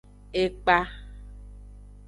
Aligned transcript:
Ekpa. 0.43 0.77